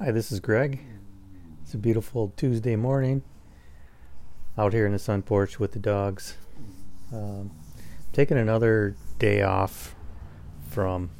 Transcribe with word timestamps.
Hi, 0.00 0.10
this 0.10 0.32
is 0.32 0.40
Greg. 0.40 0.80
It's 1.62 1.72
a 1.72 1.78
beautiful 1.78 2.32
Tuesday 2.36 2.74
morning 2.74 3.22
out 4.58 4.72
here 4.72 4.86
in 4.86 4.92
the 4.92 4.98
sun 4.98 5.22
porch 5.22 5.60
with 5.60 5.70
the 5.70 5.78
dogs. 5.78 6.36
Um, 7.12 7.52
taking 8.12 8.36
another 8.36 8.96
day 9.20 9.42
off 9.42 9.94
from 10.68 11.10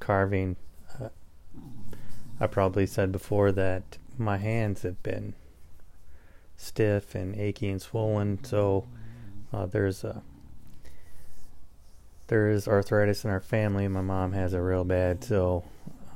carving. 0.00 0.56
Uh, 1.00 1.10
I 2.40 2.48
probably 2.48 2.84
said 2.84 3.12
before 3.12 3.52
that 3.52 3.98
my 4.18 4.38
hands 4.38 4.82
have 4.82 5.00
been 5.04 5.34
stiff 6.56 7.14
and 7.14 7.36
achy 7.36 7.68
and 7.68 7.80
swollen, 7.80 8.42
so 8.42 8.88
uh, 9.52 9.66
there's 9.66 10.02
a 10.02 10.20
there 12.26 12.50
is 12.50 12.66
arthritis 12.66 13.24
in 13.24 13.30
our 13.30 13.40
family. 13.40 13.86
My 13.86 14.02
mom 14.02 14.32
has 14.32 14.52
it 14.52 14.58
real 14.58 14.82
bad, 14.82 15.22
so 15.22 15.62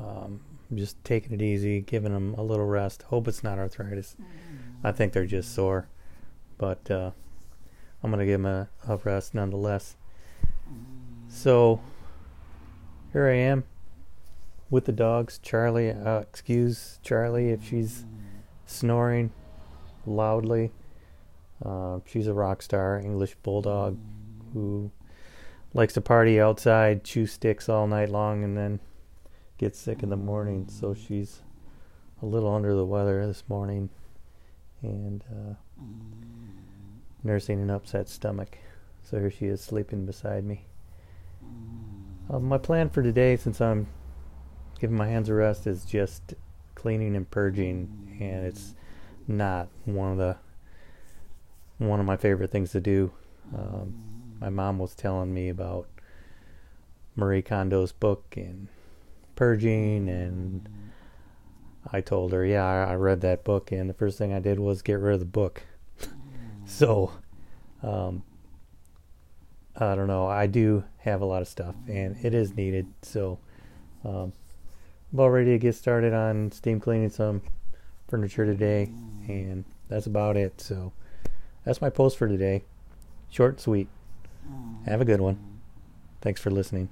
um, 0.00 0.40
just 0.74 1.02
taking 1.04 1.32
it 1.32 1.42
easy, 1.42 1.80
giving 1.80 2.12
them 2.12 2.34
a 2.34 2.42
little 2.42 2.66
rest. 2.66 3.02
Hope 3.02 3.28
it's 3.28 3.42
not 3.42 3.58
arthritis. 3.58 4.16
I 4.84 4.92
think 4.92 5.12
they're 5.12 5.26
just 5.26 5.54
sore, 5.54 5.88
but 6.58 6.90
uh, 6.90 7.10
I'm 8.02 8.10
gonna 8.10 8.26
give 8.26 8.42
them 8.42 8.46
a, 8.46 8.68
a 8.86 8.96
rest 8.96 9.34
nonetheless. 9.34 9.96
So 11.28 11.80
here 13.12 13.28
I 13.28 13.34
am 13.34 13.64
with 14.70 14.84
the 14.84 14.92
dogs. 14.92 15.38
Charlie, 15.42 15.90
uh, 15.90 16.20
excuse 16.20 16.98
Charlie 17.02 17.50
if 17.50 17.66
she's 17.66 18.04
snoring 18.66 19.32
loudly. 20.06 20.72
Uh, 21.64 22.00
she's 22.06 22.26
a 22.26 22.34
rock 22.34 22.62
star, 22.62 22.98
English 22.98 23.34
bulldog, 23.42 23.98
who 24.52 24.90
likes 25.74 25.94
to 25.94 26.00
party 26.00 26.40
outside, 26.40 27.04
chew 27.04 27.26
sticks 27.26 27.68
all 27.68 27.86
night 27.86 28.08
long, 28.10 28.44
and 28.44 28.56
then 28.56 28.80
get 29.58 29.76
sick 29.76 30.02
in 30.02 30.08
the 30.08 30.16
morning. 30.16 30.66
So 30.68 30.94
she's 30.94 31.42
a 32.22 32.26
little 32.26 32.54
under 32.54 32.74
the 32.74 32.86
weather 32.86 33.26
this 33.26 33.44
morning 33.48 33.90
and 34.82 35.22
uh, 35.30 35.54
nursing 37.22 37.60
an 37.60 37.70
upset 37.70 38.08
stomach. 38.08 38.58
So 39.02 39.18
here 39.18 39.30
she 39.30 39.46
is 39.46 39.60
sleeping 39.60 40.06
beside 40.06 40.44
me. 40.44 40.66
Uh, 42.30 42.38
my 42.38 42.58
plan 42.58 42.90
for 42.90 43.02
today, 43.02 43.36
since 43.36 43.60
I'm 43.60 43.86
giving 44.80 44.96
my 44.96 45.08
hands 45.08 45.28
a 45.28 45.34
rest, 45.34 45.66
is 45.66 45.84
just 45.84 46.34
cleaning 46.74 47.16
and 47.16 47.28
purging, 47.30 48.18
and 48.20 48.46
it's 48.46 48.74
not 49.26 49.68
one 49.84 50.12
of 50.12 50.18
the 50.18 50.36
one 51.78 52.00
of 52.00 52.06
my 52.06 52.16
favorite 52.16 52.50
things 52.50 52.72
to 52.72 52.80
do. 52.80 53.12
Um, 53.56 53.94
my 54.40 54.50
mom 54.50 54.78
was 54.78 54.94
telling 54.94 55.32
me 55.32 55.48
about 55.48 55.88
Marie 57.16 57.42
Kondo's 57.42 57.92
book 57.92 58.34
and 58.36 58.68
purging 59.38 60.08
and 60.08 60.68
I 61.92 62.00
told 62.00 62.32
her, 62.32 62.44
yeah, 62.44 62.64
I, 62.64 62.96
read 62.96 63.20
that 63.20 63.44
book, 63.44 63.70
and 63.70 63.88
the 63.88 63.94
first 63.94 64.18
thing 64.18 64.32
I 64.32 64.40
did 64.40 64.58
was 64.58 64.82
get 64.82 64.94
rid 64.94 65.14
of 65.14 65.20
the 65.20 65.26
book. 65.26 65.62
so, 66.66 67.12
um, 67.82 68.24
I 69.76 69.94
don't 69.94 70.08
know. 70.08 70.26
I 70.26 70.48
do 70.48 70.84
have 70.98 71.22
a 71.22 71.24
lot 71.24 71.40
of 71.40 71.48
stuff, 71.48 71.76
and 71.86 72.16
it 72.22 72.34
is 72.34 72.56
needed. 72.56 72.88
So, 73.02 73.38
um, 74.04 74.32
I'm 75.12 75.20
all 75.20 75.30
ready 75.30 75.52
to 75.52 75.58
get 75.58 75.76
started 75.76 76.12
on 76.12 76.50
steam 76.50 76.80
cleaning 76.80 77.08
some 77.08 77.40
furniture 78.08 78.44
today, 78.44 78.90
and 79.28 79.64
that's 79.88 80.06
about 80.06 80.36
it. 80.36 80.60
So, 80.60 80.92
that's 81.64 81.80
my 81.80 81.90
post 81.90 82.18
for 82.18 82.28
today. 82.28 82.64
Short 83.30 83.52
and 83.52 83.60
sweet. 83.60 83.88
Have 84.84 85.00
a 85.00 85.04
good 85.06 85.20
one. 85.20 85.38
Thanks 86.20 86.40
for 86.40 86.50
listening. 86.50 86.90